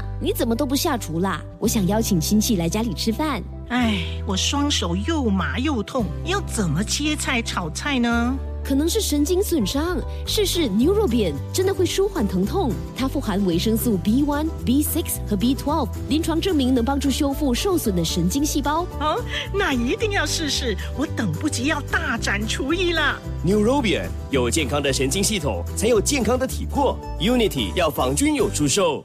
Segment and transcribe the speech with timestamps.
[0.00, 1.42] 娜，你怎么都不下厨啦？
[1.58, 3.42] 我想邀请亲戚来家里吃饭。
[3.68, 8.36] 哎，我双手又麻又痛，要怎么切菜炒菜呢？
[8.62, 12.70] 可能是神经损伤，试试 Neurobian 真的会舒缓疼痛。
[12.94, 18.86] 它富含维生素 B1、B6 和 B12，临床证明能帮助修复受损的神经细胞。
[19.00, 19.18] 哦，
[19.54, 23.18] 那一定要试试，我等不及要大展厨艺了。
[23.46, 26.98] Neurobian 有健康的神经系统，才有健康的体魄。
[27.18, 29.02] Unity 药房均有出售。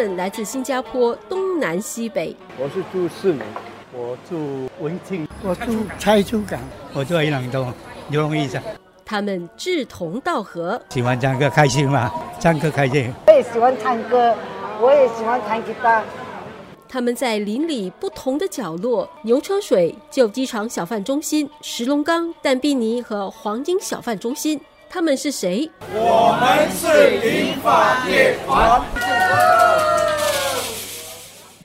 [0.00, 3.46] 们来自新加坡东南西北，我是住四门，
[3.92, 6.58] 我住文庆，我住菜珠港，
[6.94, 7.70] 我住宜朗东，
[8.08, 8.62] 刘荣义下。
[9.04, 12.10] 他们志同道合，喜欢唱歌开心吗？
[12.40, 13.12] 唱歌开心。
[13.26, 14.34] 我也喜欢唱歌，
[14.80, 16.02] 我也喜欢弹吉他。
[16.88, 24.58] 他们在邻里不同的角落，牛车水、旧机场小贩中心、石龙岗、但碧尼和黄金小贩中心。
[24.88, 25.70] 他们是谁？
[25.92, 26.88] 我们是
[27.28, 29.69] 银发乐团。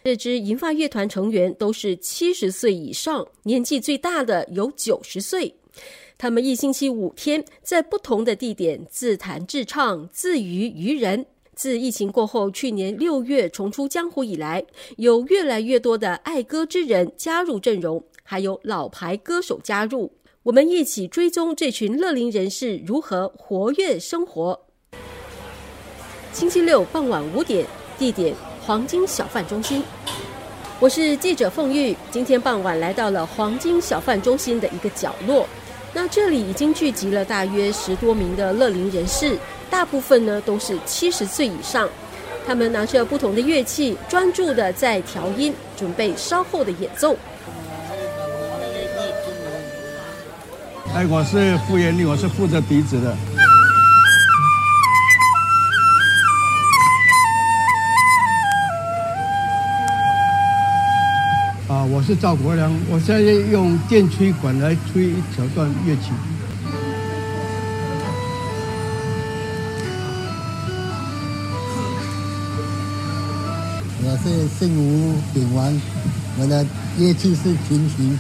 [0.05, 5.55] 这支银发乐团成员都是七十岁以上，年纪最大的有九十岁。
[6.15, 11.25] 他们一星期五天在不同的地点自弹自唱，自娱娱人。
[11.55, 14.63] 自疫情过后，去年六月重出江湖以来，
[14.97, 20.13] 有越来越多的爱歌之人加入阵容，还有老牌歌手加入。
[20.43, 24.67] 我们一起追踪这群乐龄人士如何活跃生活。
[26.31, 27.65] 星期六傍晚五点，
[27.97, 28.35] 地点
[28.66, 29.83] 黄金小贩中心。
[30.80, 35.47] 我是记者凤玉，今天傍晚来到了黄金小贩中心的一个角落。
[35.94, 39.38] 那这里已经聚集了大约十多名的乐龄人士，
[39.69, 41.88] 大部分呢都是七十岁以上。
[42.47, 47.16] 他们拿着不同的乐器，专注的在调音，准备稍后的演奏。
[50.95, 53.16] 哎，我是傅元利，我是负责笛子的。
[61.75, 63.19] 啊，我是赵国良，我现在
[63.52, 66.13] 用电吹管来吹一小段乐曲。
[74.06, 75.81] 我是姓吴，丙王，
[76.40, 76.66] 我的
[76.97, 78.18] 乐器是琴琴。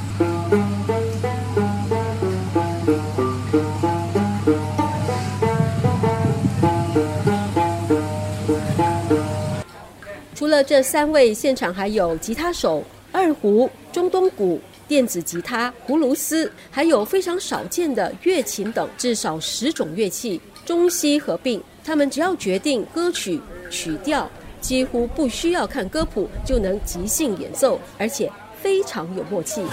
[10.35, 12.83] 除了这三位，现场还有吉他手、
[13.15, 14.59] 二胡、中东鼓、
[14.89, 21.63] 电子吉他、葫芦丝，还有非常少见的乐琴等，至少十种乐器，中西合并。
[21.81, 23.39] 他们只要决定歌曲
[23.69, 28.29] 曲调，几乎不需要看歌谱就能即兴演奏，而且
[28.61, 29.63] 非常有默契。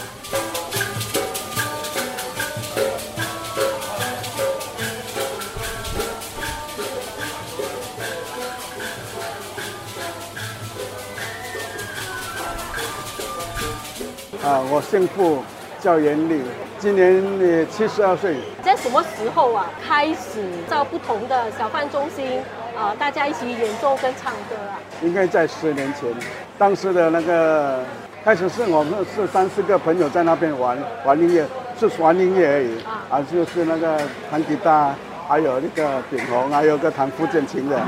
[14.45, 15.41] 啊，我姓傅，
[15.81, 16.41] 叫严立，
[16.77, 18.35] 今年也七十二岁。
[18.61, 22.41] 在什么时候啊，开始到不同的小贩中心
[22.77, 24.83] 啊，大家一起演奏跟唱歌啊？
[25.01, 26.11] 应该在十年前，
[26.59, 27.85] 当时的那个
[28.25, 31.47] 开始是我们是三四个朋友在那边玩玩音乐，
[31.79, 33.97] 是玩音乐而已啊，就是那个
[34.29, 34.93] 弹吉他，
[35.29, 37.79] 还有那个顶红，还有个弹福建琴的。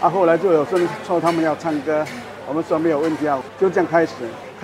[0.00, 2.04] 啊，后来就有说说他们要唱歌，
[2.48, 4.12] 我们说没有问题啊，就这样开始。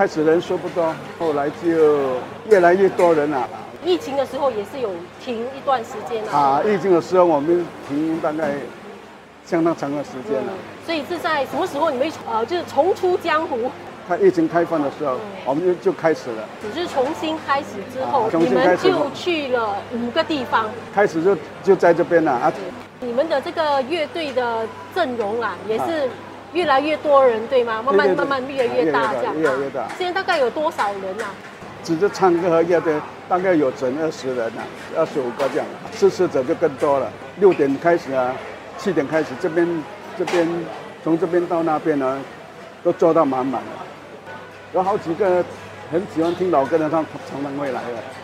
[0.00, 2.15] 开始人数不多，后来就
[2.49, 3.47] 越来越多人了。
[3.84, 4.91] 疫情的时候也是有
[5.22, 6.38] 停一段时间啊。
[6.38, 8.53] 啊，疫情的时候我们停大概
[9.44, 10.53] 相当长的时间了。
[10.87, 13.71] 所以是在什么时候你们呃就是重出江湖？
[14.09, 16.49] 它疫情开放的时候，我们就就开始了。
[16.62, 20.65] 只是重新开始之后，你们就去了五个地方。
[20.94, 22.50] 开始就就在这边了啊。
[23.00, 26.09] 你们的这个乐队的阵容啊，也是。
[26.53, 27.83] 越来越多人，对吗？
[27.83, 29.38] 慢慢慢慢越来越大，这样。
[29.38, 29.88] 越来越大。
[29.97, 31.31] 现在大概有多少人啊？
[31.83, 32.94] 只是唱歌和乐队，
[33.28, 34.60] 大概有整二十人啊，
[34.97, 35.66] 二十五个这样。
[35.92, 37.10] 支持者就更多了。
[37.39, 38.34] 六点开始啊，
[38.77, 39.83] 七点开始，这边
[40.19, 40.47] 这边
[41.03, 42.21] 从这边到那边呢，
[42.83, 43.69] 都坐到满满的。
[44.72, 45.45] 有好几个
[45.91, 48.20] 很喜欢听老歌的，他常常会来的。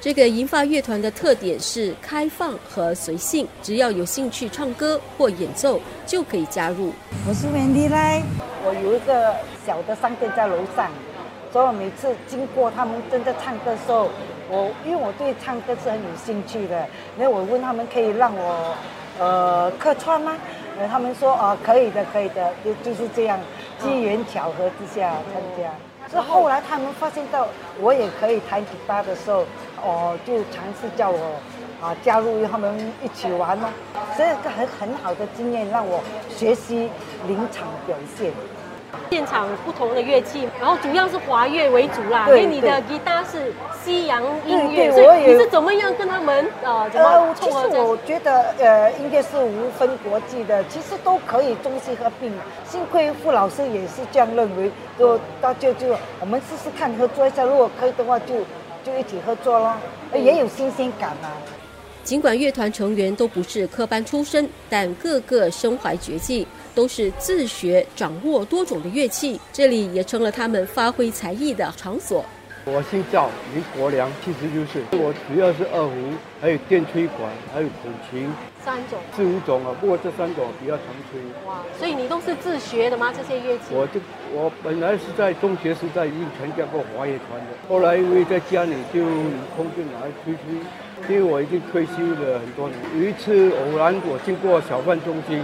[0.00, 6.90] 这个银发乐团的特点是开放和随性，只要有兴趣唱歌或演奏就可以加入。
[7.28, 8.22] 我是 wendy 来，
[8.64, 9.36] 我有一个
[9.66, 10.90] 小的商店在楼上，
[11.52, 14.08] 所以我每次经过他们正在唱歌的时候，
[14.48, 16.86] 我因为我对唱歌是很有兴趣的，
[17.18, 18.74] 那我问他们可以让我
[19.18, 20.34] 呃客串吗？
[20.78, 23.38] 呃，他们说哦可以的，可以的，就就是这样
[23.78, 25.70] 机缘巧合之下参加。
[26.10, 27.46] 是后来他们发现到
[27.80, 29.44] 我也可以弹吉他的时候，
[29.82, 31.40] 哦，就尝试叫我
[31.80, 33.68] 啊加入他们一起玩哦，
[34.18, 36.90] 这个很很好的经验让我学习
[37.26, 38.32] 临场表现。
[39.10, 42.26] 现场不同的乐器，然后主要是华乐为主啦。
[42.28, 43.52] 因为你的吉他是
[43.82, 52.32] 西洋音乐，所以你是怎么样跟他们呃怎么其实我觉得呃音乐是无分国际的，其实都可以中西合并。
[52.68, 58.34] 幸亏傅老师也是这样认为，就大家就我们试试看合作一下，如果可以的话就
[58.84, 59.74] 就一起合作咯，
[60.14, 61.34] 也有新鲜感啊。
[62.02, 66.46] 尽管乐团成员都不是科班出身，但个个身怀绝技。
[66.74, 72.24] 都是自学掌握多种的乐器，这里也成了他们发挥才艺的场所。
[72.66, 74.82] 我姓赵，名国良，七十六岁。
[74.92, 75.94] 我主要是二胡，
[76.42, 78.30] 还有电吹管，还有古琴，
[78.62, 79.74] 三种，四五种啊。
[79.80, 81.18] 不过这三种比较常吹。
[81.48, 83.10] 哇，所以你都是自学的吗？
[83.16, 83.72] 这些乐器？
[83.72, 83.98] 我就
[84.34, 89.06] 我本来是在中学时代已经参加过华乐团的，后来因为在家里就有
[89.56, 90.60] 空就拿来吹吹。
[91.08, 95.42] 因为我已经退休了很多年，有一次偶然我经过小贩中心。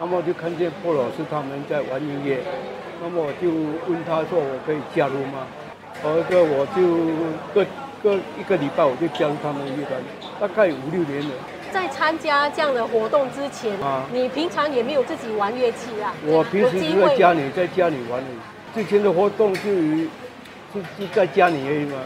[0.00, 2.42] 那么就看见波老师他们在玩音乐，
[3.00, 3.48] 那么我就
[3.88, 5.46] 问他说：“我可以加入吗？”
[6.02, 6.82] 后个我就
[7.54, 7.64] 各
[8.02, 10.00] 各一个礼拜我就加入他们乐团，
[10.40, 11.30] 大概五六年了。
[11.72, 16.12] 在参加这样的活动之前，啊，你平常也没有自己玩乐器啊？
[16.26, 18.28] 我平时是在家里在家里玩的，
[18.74, 19.60] 之前的活动就
[20.74, 21.98] 就就在家里而已嘛，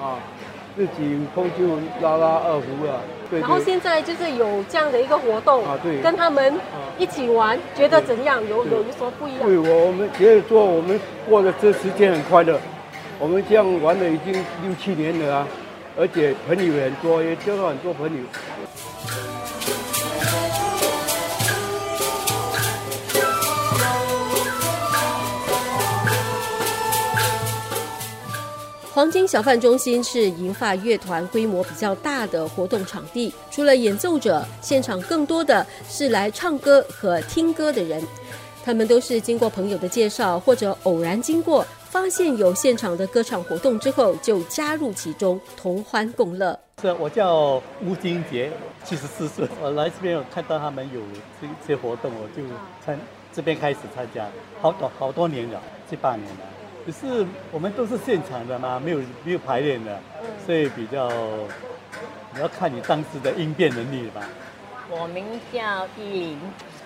[0.00, 0.18] 啊。
[0.78, 3.40] 自己有空就拉拉二胡啊，对。
[3.40, 6.54] 然后现在就是有这样的一个活动啊，对，跟他们
[6.96, 8.40] 一起玩，觉得怎样？
[8.48, 9.42] 有有什么不一样？
[9.44, 12.56] 对，我我们觉得说我们过的这时间很快乐，
[13.18, 14.32] 我们这样玩了已经
[14.62, 15.48] 六七年了啊，
[15.98, 18.22] 而且朋友很多，也交了很多朋友。
[28.98, 33.32] 黄金小贩中心是银发乐团规模比较大的活动场地。
[33.48, 38.02] 除了演奏者，现场更多的是来唱歌和听歌的人。
[38.64, 46.58] 他们都是经过朋友的介绍，或者偶然经过，发现有现场的歌唱活动之后，就加入其中，同欢共乐。
[46.82, 48.50] 是，我叫吴金杰，
[48.84, 49.46] 七十四岁。
[49.62, 51.00] 我来这边有看到他们有
[51.40, 52.42] 这些活动，我就
[52.84, 52.98] 参
[53.32, 54.26] 这边开始参加，
[54.60, 56.57] 好多好多年了，七八年了。
[56.88, 60.00] 只是我们都是现场的嘛，没有没有排练的，
[60.46, 61.06] 所以比较
[62.32, 64.22] 你要看你当时的应变能力吧。
[64.88, 66.40] 我名叫依林，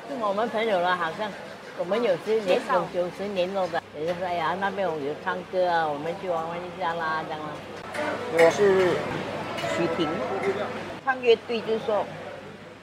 [0.08, 1.30] 是我们朋友了，好像
[1.78, 7.40] 我们有十年有九十年了的，也就是哎呀那边我有唱歌啊，我们去玩玩一下啦，这样。
[8.32, 8.88] 我是
[9.76, 10.08] 徐婷，
[11.04, 12.04] 唱乐队就是说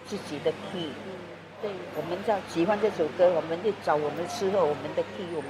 [0.07, 0.87] 自己的 key，
[1.61, 5.49] 对，我们叫喜欢这首歌，我们就找我们适合我们的 key，我们。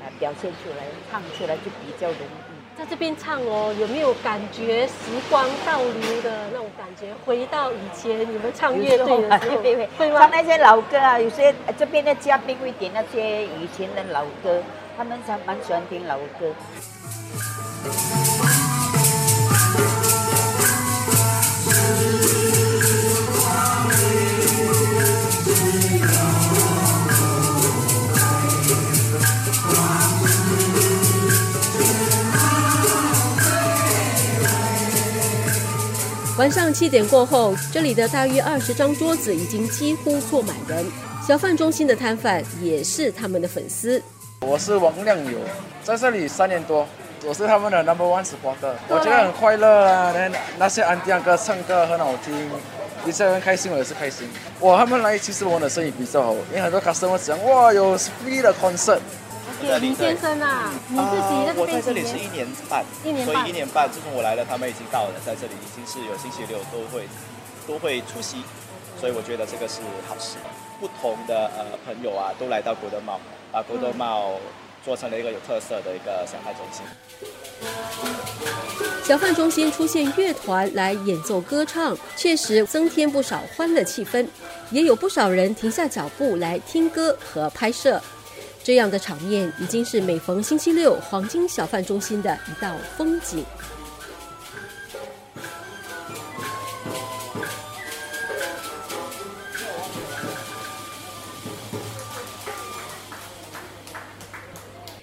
[0.00, 2.50] 啊，表现出来，唱出来就比较容易。
[2.78, 4.92] 在这边唱哦，有没有感觉时
[5.28, 7.12] 光倒流的那种感觉？
[7.26, 9.60] 回到以前你们唱乐队的时候？
[10.18, 14.62] 唱那些老歌啊，有些这边的嘉宾会点那些以前的老歌，
[14.96, 16.54] 他们才蛮喜欢听老歌。
[36.40, 40.82] 晚上七点过后，这里的大约二十张桌子已经几乎坐满人。
[41.28, 44.02] 小贩中心的摊贩也是他们的粉丝。
[44.40, 45.38] 我是王亮友，
[45.84, 46.86] 在这里三年多，
[47.26, 48.72] 我是他们的 number one supporter。
[48.88, 52.34] 我觉得很快乐啊，那那些安迪哥唱歌很好听，
[53.04, 54.26] 一些人开心，我也是开心。
[54.60, 59.00] 哇，他们来其实我的生意比较好，因为很多 customer 讲哇有 free 的 concert。
[59.80, 67.08] 林先生啊，你自己在这边我在这里是一年半，一年半，所以一年半，自从我来了，他们已经到了，在这里已经是有星期六都会
[67.66, 68.42] 都会出席，
[69.00, 70.36] 所以我觉得这个是好事。
[70.80, 73.20] 不同的呃朋友啊，都来到国德茂，
[73.52, 74.32] 把国德茂
[74.84, 76.82] 做成了一个有特色的一个小贩中心。
[79.04, 84.26] 小贩中心出现乐团来演奏歌唱，确实增添不少欢乐气氛，
[84.70, 88.00] 也有不少人停下脚步来听歌和拍摄。
[88.62, 93.44] 这样的场面已经是每逢星期六黄金小贩中心的一道风景。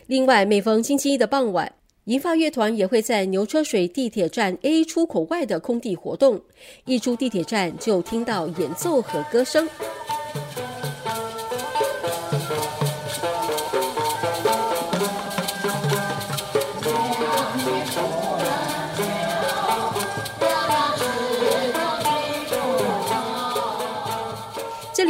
[0.05, 1.69] 另外，每逢星期一的傍晚，
[2.05, 6.41] 银发乐团也会在牛车水地铁站 A 出口外的空地活动。
[6.85, 9.67] 一出地铁站，就听到演奏和歌声。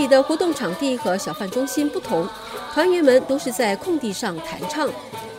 [0.07, 2.25] 里的活动场地和小贩中心不同，
[2.73, 4.89] 团员们都是在空地上弹唱。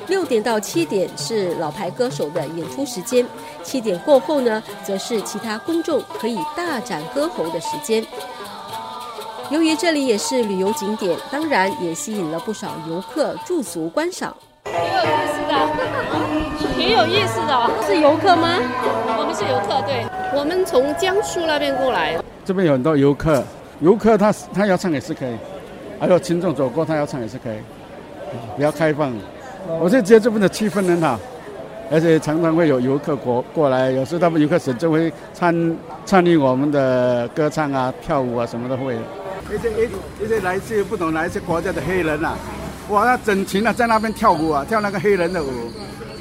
[0.09, 3.27] 六点到七点是老牌歌手的演出时间，
[3.63, 8.05] 七点过后呢，则是其他公众可以大展歌喉的时间。
[9.49, 14.35] 由于这里也是旅游景点，当然也吸引了不少游客驻足观赏。
[14.65, 17.71] 挺有意思的，挺有意思的。
[17.87, 18.59] 是游客吗？
[19.17, 20.05] 我们是游客，对，
[20.39, 22.23] 我们从江苏那边过来。
[22.45, 23.43] 这边有很多游客，
[23.81, 25.35] 游客他他要唱也是可以，
[26.01, 27.59] 还有群众走过他要唱也是可以，
[28.57, 29.13] 比较开放。
[29.81, 31.19] 我是觉得这边的气氛很好，
[31.91, 38.97] 而且常常会有游客过过来，有时候他们游客时就会参参与我们的歌唱啊、跳舞啊什么都会。
[39.51, 42.37] 一些一一些来自不同来自国家的黑人啊，
[42.91, 45.49] 哇，那整群啊在那边跳舞啊，跳那个黑人的舞，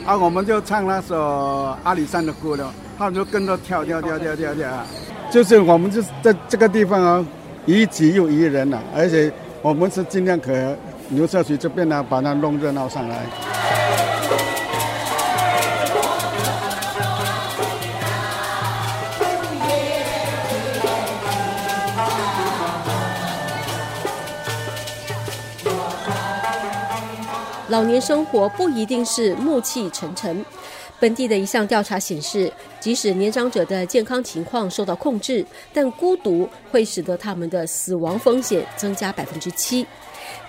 [0.06, 4.70] 啊，我们就唱那首阿里山的歌了，他们就跟着跳跳跳跳跳跳，
[5.30, 7.26] 就是我们就是在这个地方啊，
[7.68, 9.30] 一己又宜人了，而且
[9.62, 10.54] 我们是尽量可。
[11.10, 13.26] 牛社区这边呢，把它弄热闹上来。
[27.68, 30.46] 老年生活不一定是暮气沉沉。
[31.00, 39.86] 本地的一项调查显示，即使年长者的健康情况受到控制，但孤独会使得他们的死亡风险增加百分之七。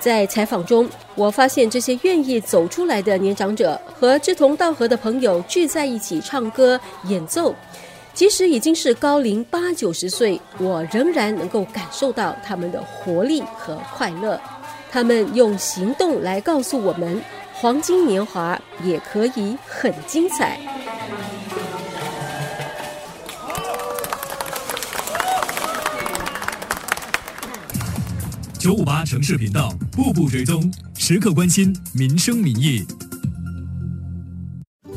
[0.01, 7.55] 在采访中，我发现这些愿意走出来的年长者和志同道合的朋友聚在一起唱歌演奏，
[8.15, 14.41] 即使已经是高龄八九十岁，我仍然能够感受到他们的活力和快乐。
[14.91, 17.21] 他们用行动来告诉我们，
[17.61, 20.61] 黄金年华也可以很精彩。
[28.61, 32.87] 九五八城市频道，步步追踪，时刻关心民生民意。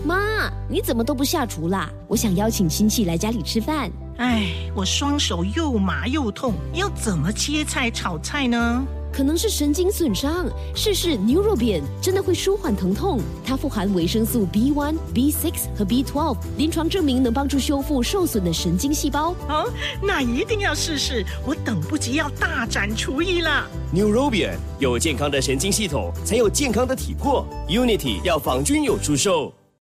[0.06, 1.89] 妈，你怎么都不下厨啦？
[2.08, 3.89] 我想邀请亲戚来家里吃饭。
[4.18, 8.86] 哎，我双手又麻又痛，要怎么切菜炒菜呢？
[9.12, 13.20] 可能是神经损伤，试试 Neurobian 真的会舒缓疼痛。
[13.46, 19.36] 它富含维生素 B1、B6 和 B12，临床证明能帮助修复受损的神经细胞。
[19.48, 21.25] 哦，那一定要试试！
[21.46, 23.68] 我等不及要大展厨艺了。
[23.94, 27.46] Neurobian 有健康的神经系统，才有健康的体魄。
[27.68, 29.53] Unity 要仿君有出售。